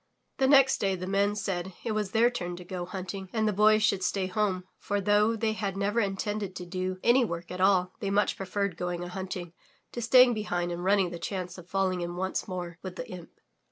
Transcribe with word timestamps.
The 0.39 0.47
next 0.47 0.79
day 0.79 0.95
the 0.95 1.05
Men 1.05 1.35
said 1.35 1.73
it 1.83 1.91
was 1.91 2.09
their 2.09 2.31
turn 2.31 2.55
to 2.55 2.63
go 2.65 2.85
hunting 2.87 3.29
and 3.33 3.47
the 3.47 3.53
Boy 3.53 3.77
should 3.77 4.03
stay 4.03 4.25
home, 4.25 4.63
for, 4.79 4.99
though 4.99 5.35
they 5.35 5.53
had 5.53 5.77
never 5.77 5.99
intended 5.99 6.55
to 6.55 6.65
do 6.65 6.97
any 7.03 7.23
work 7.23 7.51
at 7.51 7.61
all, 7.61 7.91
they 7.99 8.09
much 8.09 8.35
preferred 8.35 8.77
going 8.77 9.03
a 9.03 9.09
hunting 9.09 9.53
to 9.91 10.01
staying 10.01 10.33
behind 10.33 10.71
and 10.71 10.83
running 10.83 11.11
the 11.11 11.19
chance 11.19 11.59
of 11.59 11.69
falling 11.69 12.01
in 12.01 12.15
once 12.15 12.47
more 12.47 12.79
with 12.81 12.95
the 12.95 13.07
imp. 13.11 13.29